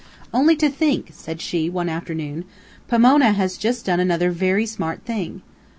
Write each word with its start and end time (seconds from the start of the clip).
"Only 0.33 0.55
to 0.55 0.67
think!" 0.67 1.09
said 1.11 1.39
she, 1.41 1.69
one 1.69 1.87
afternoon, 1.87 2.45
"Pomona 2.87 3.33
has 3.33 3.55
just 3.55 3.85
done 3.85 3.99
another 3.99 4.31
VERY 4.31 4.65
smart 4.65 5.03
thing. 5.05 5.43